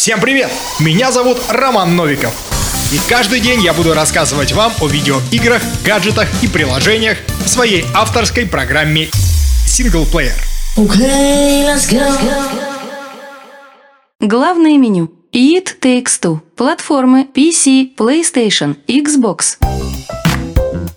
Всем 0.00 0.18
привет! 0.18 0.50
Меня 0.78 1.12
зовут 1.12 1.36
Роман 1.50 1.94
Новиков. 1.94 2.32
И 2.90 2.98
каждый 3.06 3.38
день 3.38 3.60
я 3.60 3.74
буду 3.74 3.92
рассказывать 3.92 4.50
вам 4.52 4.72
о 4.80 4.88
видеоиграх, 4.88 5.60
гаджетах 5.84 6.26
и 6.42 6.48
приложениях 6.48 7.18
в 7.44 7.46
своей 7.46 7.84
авторской 7.94 8.46
программе 8.46 9.10
«Синглплеер». 9.66 10.32
Okay, 10.78 11.66
let's 11.66 11.86
go. 11.90 12.00
Главное 14.20 14.78
меню. 14.78 15.12
It 15.34 15.78
Takes 15.82 16.18
Two. 16.18 16.40
Платформы 16.56 17.28
PC, 17.34 17.94
PlayStation, 17.94 18.76
Xbox. 18.88 19.58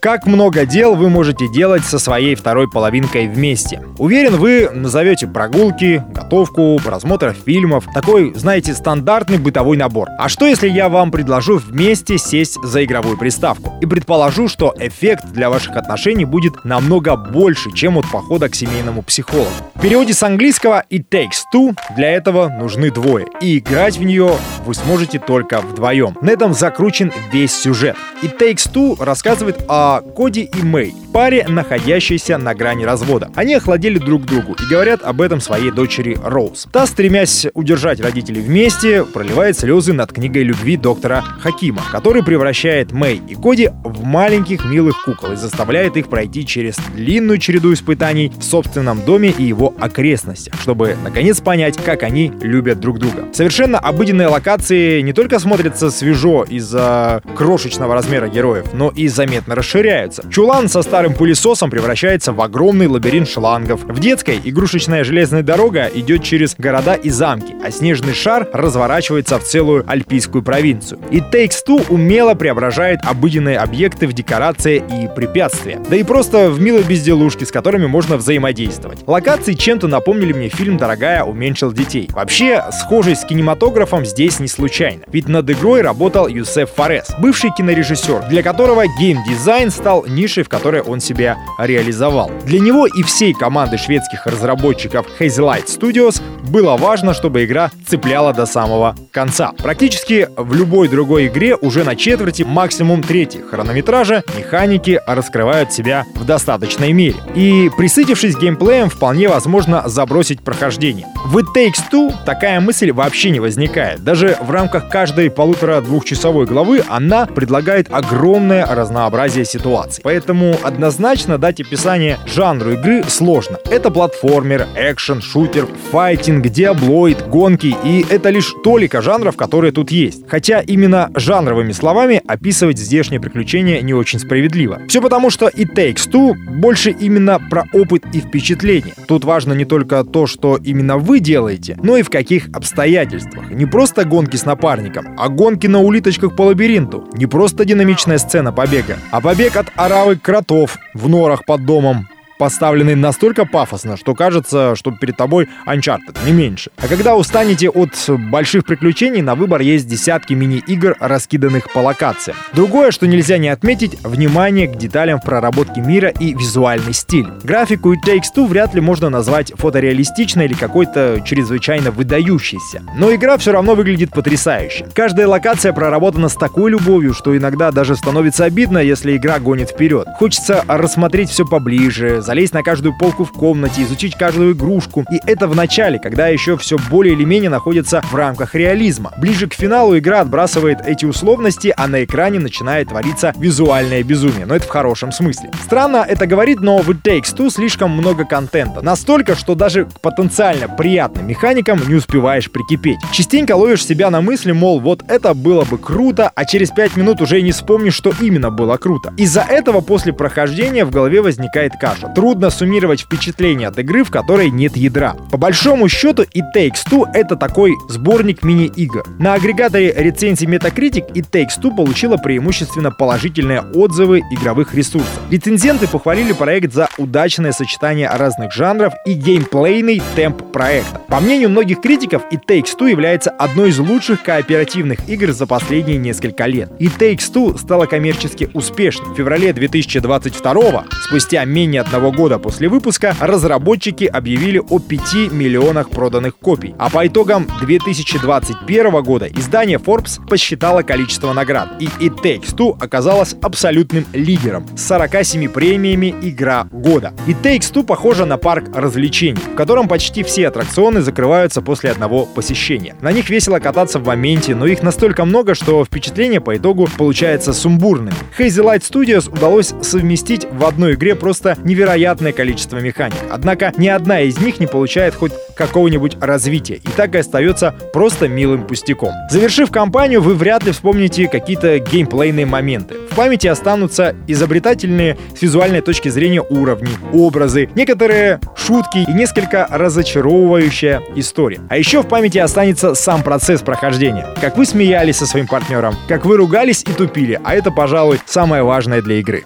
Как 0.04 0.26
много 0.26 0.66
дел 0.66 0.96
вы 0.96 1.08
можете 1.08 1.48
делать 1.48 1.86
со 1.86 1.98
своей 1.98 2.36
второй 2.36 2.70
половинкой 2.70 3.30
вместе? 3.30 3.82
Уверен, 3.98 4.36
вы 4.36 4.70
назовете 4.70 5.28
прогулки, 5.28 6.04
готовку, 6.14 6.78
просмотр 6.84 7.34
фильмов. 7.34 7.86
Такой, 7.94 8.34
знаете, 8.36 8.74
стандартный 8.74 9.38
бытовой 9.38 9.78
набор. 9.78 10.10
А 10.20 10.28
что 10.28 10.46
если 10.46 10.68
я 10.68 10.90
вам 10.90 11.10
предложу 11.10 11.58
вместе 11.58 12.18
сесть 12.18 12.62
за 12.62 12.84
игровую 12.84 13.18
приставку? 13.18 13.76
И 13.80 13.86
предположу, 13.86 14.50
что 14.50 14.76
эффект 14.78 15.28
для 15.32 15.50
ваших 15.50 15.78
отношений 15.78 16.26
будет 16.26 16.66
намного 16.66 17.16
больше, 17.16 17.72
чем 17.72 17.98
от 17.98 18.06
похода 18.12 18.50
к 18.50 18.56
семейному 18.56 19.04
психологу. 19.04 19.52
В 19.74 19.80
переводе 19.80 20.14
с 20.14 20.22
английского 20.22 20.84
«it 20.90 21.06
takes 21.10 21.44
two» 21.56 21.78
для 21.96 22.12
этого 22.12 22.50
нужны 22.50 22.92
двое. 22.92 23.28
И 23.40 23.60
играть 23.60 23.98
в 23.98 24.04
нее 24.04 24.36
вы 24.64 24.74
сможете 24.74 25.20
только 25.20 25.62
вдвоем. 25.62 26.18
На 26.22 26.32
этом 26.32 26.54
закручен 26.54 27.12
весь 27.32 27.54
сюжет. 27.54 27.96
«It 28.22 28.38
takes 28.38 28.72
two» 28.72 29.04
рассказывает 29.04 29.64
о 29.68 30.02
Коди 30.02 30.44
и 30.44 30.64
Мэй, 30.64 30.96
паре, 31.14 31.46
находящейся 31.48 32.38
на 32.38 32.56
грани 32.56 32.84
развода. 32.84 33.30
Они 33.36 33.54
охладели 33.54 34.00
друг 34.00 34.26
другу 34.26 34.56
и 34.60 34.70
говорят 34.70 35.02
об 35.04 35.22
этом 35.22 35.40
своей 35.40 35.72
дочери 35.72 36.18
Роуз. 36.24 36.68
Та, 36.72 36.88
стремясь 36.88 37.46
удержать 37.54 38.02
родителей 38.02 38.42
вместе, 38.42 39.06
проливает 39.06 39.58
слезы 39.58 39.94
над 39.94 40.12
книгой 40.12 40.44
любви 40.44 40.76
доктора 40.76 41.22
Хакима, 41.22 41.84
который 41.92 42.24
превращает 42.24 42.92
Мэй 42.92 43.22
и 43.28 43.36
Коди 43.36 43.70
в 43.84 44.04
маленьких 44.04 44.66
милых 44.66 45.04
кукол 45.04 45.34
и 45.34 45.36
заставляет 45.36 45.96
их 45.98 46.08
пройти 46.08 46.46
через 46.46 46.78
длинную 46.96 47.38
череду 47.38 47.72
испытаний 47.74 48.32
в 48.36 48.44
собственном 48.44 49.06
доме 49.06 49.30
и 49.38 49.44
его 49.44 49.74
окрестностях, 49.80 50.60
чтобы 50.60 50.98
наконец 51.04 51.40
понять, 51.42 51.78
как 51.78 52.02
они 52.02 52.34
любят 52.42 52.80
друг 52.80 52.98
друга. 52.98 53.28
Совершенно 53.34 53.78
обыденные 53.78 54.28
локации 54.28 55.02
не 55.02 55.14
только 55.14 55.38
смотрятся 55.38 55.92
свежо 55.92 56.44
из-за 56.44 57.22
крошечного 57.36 57.94
размера 57.94 58.28
героев, 58.28 58.66
но 58.74 58.90
и 58.90 59.08
заметно 59.08 59.54
расширяются. 59.54 60.24
Чулан 60.32 60.70
со 60.70 60.82
старым 60.82 61.03
пылесосом 61.12 61.70
превращается 61.70 62.32
в 62.32 62.40
огромный 62.40 62.88
лабиринт 62.88 63.28
шлангов. 63.28 63.84
В 63.84 64.00
детской 64.00 64.40
игрушечная 64.42 65.04
железная 65.04 65.44
дорога 65.44 65.90
идет 65.94 66.24
через 66.24 66.56
города 66.58 66.94
и 66.94 67.10
замки, 67.10 67.54
а 67.64 67.72
снежный 67.72 68.14
шар 68.14 68.48
разворачивается 68.54 69.40
в 69.40 69.44
целую 69.44 69.84
альпийскую 69.86 70.44
провинцию. 70.44 71.02
И 71.12 71.18
Takes 71.20 71.58
Two 71.68 71.86
умело 71.90 72.34
преображает 72.36 73.02
обыденные 73.04 73.58
объекты 73.58 74.08
в 74.08 74.14
декорации 74.14 74.78
и 74.78 75.14
препятствия. 75.14 75.82
Да 75.90 75.96
и 75.96 76.04
просто 76.04 76.50
в 76.50 76.62
милые 76.62 76.84
безделушки, 76.84 77.44
с 77.44 77.52
которыми 77.52 77.88
можно 77.88 78.16
взаимодействовать. 78.16 79.00
Локации 79.06 79.54
чем-то 79.54 79.88
напомнили 79.88 80.32
мне 80.32 80.50
фильм 80.50 80.78
«Дорогая 80.78 81.24
уменьшил 81.24 81.74
детей». 81.74 82.10
Вообще, 82.14 82.64
схожий 82.72 83.16
с 83.16 83.26
кинематографом 83.26 84.06
здесь 84.06 84.40
не 84.40 84.48
случайно. 84.48 85.04
Ведь 85.08 85.28
над 85.28 85.50
игрой 85.50 85.82
работал 85.82 86.28
Юсеф 86.28 86.70
Форес, 86.72 87.12
бывший 87.20 87.52
кинорежиссер, 87.52 88.28
для 88.30 88.44
которого 88.44 88.86
геймдизайн 89.00 89.72
стал 89.72 90.06
нишей, 90.06 90.44
в 90.44 90.50
которой 90.50 90.82
он 90.82 90.93
себя 91.00 91.38
реализовал. 91.58 92.32
Для 92.46 92.60
него 92.60 92.88
и 92.88 93.04
всей 93.04 93.34
команды 93.34 93.78
шведских 93.78 94.26
разработчиков 94.26 95.06
Hazelight 95.20 95.66
Studios 95.68 96.22
было 96.50 96.76
важно, 96.78 97.14
чтобы 97.14 97.46
игра 97.46 97.72
цепляла 97.88 98.34
до 98.34 98.46
самого 98.46 98.96
конца. 99.12 99.52
Практически 99.58 100.28
в 100.36 100.54
любой 100.54 100.88
другой 100.88 101.28
игре 101.28 101.56
уже 101.56 101.84
на 101.84 101.96
четверти, 101.96 102.44
максимум 102.44 103.04
трети 103.04 103.38
хронометража 103.38 104.24
механики 104.38 105.00
раскрывают 105.08 105.72
себя 105.72 106.06
в 106.16 106.26
достаточной 106.26 106.94
мере. 106.94 107.16
И 107.36 107.70
присытившись 107.78 108.38
геймплеем, 108.38 108.90
вполне 108.90 109.30
возможно 109.30 109.84
забросить 109.86 110.42
прохождение. 110.42 111.08
В 111.26 111.38
It 111.38 111.46
Takes 111.56 111.84
Two 111.92 112.14
такая 112.26 112.60
мысль 112.60 112.92
вообще 112.92 113.30
не 113.30 113.40
возникает. 113.40 114.04
Даже 114.04 114.38
в 114.42 114.52
рамках 114.52 114.90
каждой 114.90 115.30
полутора-двухчасовой 115.30 116.46
главы 116.46 116.84
она 116.90 117.26
предлагает 117.26 117.88
огромное 117.92 118.66
разнообразие 118.66 119.46
ситуаций. 119.46 120.02
Поэтому 120.04 120.58
однозначно 120.84 121.38
дать 121.38 121.62
описание 121.62 122.20
жанру 122.26 122.74
игры 122.74 123.06
сложно. 123.08 123.58
Это 123.72 123.90
платформер, 123.90 124.68
экшен, 124.76 125.22
шутер, 125.22 125.66
файтинг, 125.92 126.50
диаблоид, 126.50 127.26
гонки, 127.30 127.74
и 127.86 128.06
это 128.10 128.30
лишь 128.30 128.54
толика 128.66 129.02
жанров, 129.02 129.38
которые 129.38 129.72
тут 129.72 129.92
есть. 129.92 130.28
Хотя 130.28 130.60
именно 130.60 131.10
жанровыми 131.16 131.72
словами 131.72 132.22
описывать 132.28 132.80
здешние 132.80 133.22
приключения 133.22 133.80
не 133.80 133.94
очень 133.94 134.20
справедливо. 134.20 134.82
Все 134.90 135.02
потому, 135.02 135.30
что 135.30 135.48
и 135.48 135.64
Takes 135.64 136.10
Two 136.12 136.34
больше 136.34 136.92
именно 136.92 137.40
про 137.50 137.64
опыт 137.72 138.04
и 138.12 138.20
впечатление. 138.20 138.94
Тут 139.08 139.24
важно 139.24 139.54
не 139.54 139.64
только 139.64 140.04
то, 140.04 140.28
что 140.28 140.58
именно 140.62 140.98
вы 140.98 141.22
делаете, 141.22 141.78
но 141.82 141.96
и 141.96 142.02
в 142.02 142.10
каких 142.10 142.50
обстоятельствах. 142.50 143.50
Не 143.52 143.66
просто 143.66 144.04
гонки 144.04 144.36
с 144.36 144.44
напарником, 144.44 145.16
а 145.18 145.30
гонки 145.30 145.68
на 145.68 145.80
улиточках 145.80 146.36
по 146.36 146.42
лабиринту. 146.42 147.08
Не 147.14 147.26
просто 147.26 147.64
динамичная 147.64 148.18
сцена 148.18 148.52
побега, 148.52 148.98
а 149.12 149.22
побег 149.22 149.56
от 149.56 149.68
оравы 149.78 150.18
кротов 150.18 150.63
в 150.94 151.10
норах 151.10 151.46
под 151.46 151.66
домом 151.66 152.08
поставленный 152.44 152.96
настолько 152.96 153.46
пафосно, 153.46 153.96
что 153.96 154.16
кажется, 154.16 154.76
что 154.76 154.92
перед 154.92 155.16
тобой 155.16 155.48
Uncharted, 155.66 156.18
не 156.26 156.34
меньше. 156.34 156.72
А 156.76 156.90
когда 156.90 157.16
устанете 157.16 157.70
от 157.70 157.94
больших 158.10 158.66
приключений, 158.66 159.22
на 159.22 159.36
выбор 159.36 159.62
есть 159.62 159.88
десятки 159.88 160.34
мини-игр, 160.34 160.98
раскиданных 161.00 161.72
по 161.72 161.80
локациям. 161.80 162.36
Другое, 162.52 162.92
что 162.92 163.08
нельзя 163.08 163.38
не 163.38 163.48
отметить, 163.48 163.98
внимание 164.04 164.68
к 164.68 164.76
деталям 164.76 165.22
в 165.22 165.24
проработке 165.24 165.80
мира 165.80 166.10
и 166.10 166.34
визуальный 166.34 166.92
стиль. 166.92 167.28
Графику 167.44 167.94
и 167.94 167.98
Takes 167.98 168.34
Two 168.36 168.46
вряд 168.46 168.74
ли 168.74 168.82
можно 168.82 169.10
назвать 169.10 169.54
фотореалистичной 169.56 170.44
или 170.44 170.54
какой-то 170.54 171.22
чрезвычайно 171.24 171.92
выдающейся. 171.92 172.82
Но 172.98 173.16
игра 173.16 173.38
все 173.38 173.54
равно 173.54 173.74
выглядит 173.74 174.12
потрясающе. 174.12 174.90
Каждая 174.94 175.30
локация 175.30 175.72
проработана 175.72 176.28
с 176.28 176.36
такой 176.36 176.72
любовью, 176.72 177.14
что 177.14 177.38
иногда 177.38 177.72
даже 177.72 177.96
становится 177.96 178.44
обидно, 178.44 178.80
если 178.80 179.16
игра 179.16 179.40
гонит 179.40 179.70
вперед. 179.70 180.10
Хочется 180.18 180.66
рассмотреть 180.68 181.30
все 181.30 181.46
поближе, 181.46 182.22
залезть 182.34 182.56
на 182.56 182.64
каждую 182.64 182.98
полку 182.98 183.26
в 183.26 183.32
комнате, 183.32 183.84
изучить 183.84 184.16
каждую 184.16 184.54
игрушку. 184.54 185.06
И 185.12 185.20
это 185.28 185.48
в 185.48 185.56
начале, 185.56 186.00
когда 186.00 186.30
еще 186.30 186.58
все 186.58 186.80
более 186.90 187.14
или 187.14 187.24
менее 187.26 187.52
находится 187.52 188.02
в 188.02 188.16
рамках 188.16 188.56
реализма. 188.56 189.12
Ближе 189.20 189.48
к 189.48 189.54
финалу 189.54 189.96
игра 190.00 190.22
отбрасывает 190.22 190.80
эти 190.84 191.06
условности, 191.06 191.72
а 191.78 191.88
на 191.88 192.04
экране 192.04 192.40
начинает 192.40 192.90
твориться 192.90 193.34
визуальное 193.38 194.02
безумие. 194.02 194.48
Но 194.48 194.56
это 194.56 194.66
в 194.66 194.70
хорошем 194.70 195.12
смысле. 195.12 195.52
Странно 195.64 196.04
это 196.10 196.26
говорит, 196.26 196.60
но 196.60 196.80
в 196.80 196.90
It 196.90 197.04
Takes 197.04 197.38
Two 197.38 197.52
слишком 197.52 197.92
много 197.92 198.26
контента. 198.26 198.82
Настолько, 198.82 199.36
что 199.36 199.54
даже 199.54 199.86
к 199.86 200.00
потенциально 200.02 200.68
приятным 200.68 201.28
механикам 201.28 201.80
не 201.88 201.94
успеваешь 201.94 202.50
прикипеть. 202.50 202.98
Частенько 203.12 203.56
ловишь 203.56 203.86
себя 203.86 204.10
на 204.10 204.22
мысли, 204.22 204.54
мол, 204.54 204.80
вот 204.80 205.04
это 205.08 205.36
было 205.36 205.66
бы 205.66 205.78
круто, 205.78 206.32
а 206.34 206.46
через 206.46 206.72
5 206.72 206.98
минут 206.98 207.22
уже 207.22 207.44
не 207.44 207.52
вспомнишь, 207.52 207.94
что 207.94 208.12
именно 208.20 208.50
было 208.50 208.78
круто. 208.78 209.14
Из-за 209.18 209.42
этого 209.42 209.82
после 209.82 210.14
прохождения 210.14 210.84
в 210.84 210.90
голове 210.90 211.22
возникает 211.22 211.74
каша 211.80 212.08
трудно 212.24 212.50
суммировать 212.52 213.02
впечатление 213.02 213.68
от 213.68 213.78
игры, 213.80 214.06
в 214.06 214.10
которой 214.10 214.50
нет 214.50 214.78
ядра. 214.78 215.14
По 215.30 215.36
большому 215.36 215.90
счету, 215.90 216.24
и 216.24 216.40
Takes 216.56 216.88
Two— 216.90 217.04
это 217.14 217.36
такой 217.36 217.74
сборник 217.90 218.44
мини-игр. 218.44 219.04
На 219.20 219.34
агрегаторе 219.34 219.94
рецензий 219.94 220.48
Metacritic 220.48 221.12
и 221.14 221.20
Takes 221.20 221.60
Two 221.62 221.76
получила 221.76 222.16
преимущественно 222.16 222.92
положительные 222.92 223.60
отзывы 223.60 224.22
игровых 224.32 224.74
ресурсов. 224.74 225.20
Рецензенты 225.32 225.86
похвалили 225.86 226.32
проект 226.32 226.72
за 226.72 226.88
удачное 226.98 227.52
сочетание 227.52 228.08
разных 228.10 228.54
жанров 228.54 228.94
и 229.06 229.16
геймплейный 229.16 230.02
темп 230.16 230.50
проекта. 230.54 231.02
По 231.10 231.20
мнению 231.20 231.50
многих 231.50 231.82
критиков, 231.82 232.24
и 232.32 232.38
Takes 232.38 232.78
Two 232.80 232.90
является 232.90 233.32
одной 233.32 233.72
из 233.72 233.80
лучших 233.80 234.24
кооперативных 234.24 235.10
игр 235.10 235.34
за 235.34 235.46
последние 235.46 235.98
несколько 235.98 236.46
лет. 236.46 236.72
И 236.80 236.88
Takes 236.88 237.34
Two 237.34 237.58
стала 237.58 237.86
коммерчески 237.86 238.50
успешной. 238.54 239.10
В 239.14 239.18
феврале 239.18 239.52
2022 239.52 240.86
спустя 241.06 241.44
менее 241.44 241.82
одного 241.82 242.03
года 242.12 242.40
после 242.40 242.68
выпуска 242.68 243.16
разработчики 243.20 244.06
объявили 244.06 244.60
о 244.60 244.80
5 244.80 245.32
миллионах 245.32 245.90
проданных 245.90 246.36
копий. 246.38 246.76
А 246.78 246.90
по 246.90 247.08
итогам 247.08 247.48
2021 247.62 249.04
года 249.04 249.28
издание 249.28 249.78
Forbes 249.78 250.20
посчитало 250.28 250.82
количество 250.82 251.34
наград, 251.34 251.70
и 251.80 251.86
It 251.86 252.22
Takes 252.22 252.56
Two 252.56 252.78
оказалась 252.80 253.36
абсолютным 253.42 254.06
лидером 254.14 254.66
с 254.76 254.86
47 254.88 255.50
премиями 255.50 256.14
«Игра 256.22 256.68
года». 256.72 257.14
It 257.28 257.42
Takes 257.42 257.74
Two 257.74 257.84
похожа 257.84 258.26
на 258.26 258.38
парк 258.38 258.66
развлечений, 258.76 259.40
в 259.40 259.56
котором 259.56 259.88
почти 259.88 260.24
все 260.24 260.50
аттракционы 260.50 261.02
закрываются 261.02 261.62
после 261.62 261.92
одного 261.92 262.26
посещения. 262.26 262.96
На 263.02 263.12
них 263.12 263.30
весело 263.30 263.60
кататься 263.60 264.00
в 264.00 264.06
моменте, 264.06 264.56
но 264.56 264.66
их 264.66 264.84
настолько 264.84 265.26
много, 265.26 265.56
что 265.56 265.84
впечатление 265.86 266.42
по 266.42 266.58
итогу 266.58 266.90
получается 266.98 267.54
сумбурным. 267.54 268.14
Hazy 268.38 268.64
Light 268.64 268.82
Studios 268.82 269.32
удалось 269.32 269.74
совместить 269.82 270.46
в 270.52 270.66
одной 270.66 270.94
игре 270.94 271.16
просто 271.16 271.58
невероятно 271.64 271.93
невероятное 271.94 272.34
количество 272.34 272.78
механик. 272.78 273.18
Однако 273.30 273.72
ни 273.78 273.88
одна 273.88 274.22
из 274.22 274.40
них 274.40 274.60
не 274.60 274.68
получает 274.68 275.14
хоть 275.16 275.32
какого-нибудь 275.56 276.18
развития 276.20 276.76
и 276.76 276.90
так 276.96 277.14
и 277.14 277.20
остается 277.20 277.76
просто 277.94 278.28
милым 278.28 278.66
пустяком. 278.66 279.12
Завершив 279.30 279.70
кампанию, 279.70 280.22
вы 280.22 280.34
вряд 280.34 280.64
ли 280.64 280.72
вспомните 280.72 281.28
какие-то 281.28 281.78
геймплейные 281.80 282.46
моменты. 282.46 282.96
В 283.12 283.16
памяти 283.16 283.48
останутся 283.48 284.16
изобретательные 284.28 285.18
с 285.38 285.42
визуальной 285.42 285.82
точки 285.82 286.10
зрения 286.10 286.42
уровни, 286.42 286.90
образы, 287.14 287.70
некоторые 287.76 288.40
шутки 288.56 289.06
и 289.08 289.14
несколько 289.14 289.68
разочаровывающая 289.70 291.02
история. 291.16 291.62
А 291.70 291.78
еще 291.78 292.02
в 292.02 292.08
памяти 292.08 292.40
останется 292.40 292.96
сам 292.96 293.22
процесс 293.22 293.62
прохождения. 293.62 294.28
Как 294.42 294.58
вы 294.58 294.66
смеялись 294.66 295.18
со 295.18 295.28
своим 295.28 295.48
партнером, 295.48 295.96
как 296.08 296.26
вы 296.26 296.38
ругались 296.38 296.84
и 296.84 296.92
тупили, 296.92 297.40
а 297.44 297.54
это, 297.54 297.70
пожалуй, 297.70 298.20
самое 298.26 298.64
важное 298.64 299.02
для 299.02 299.20
игры. 299.20 299.44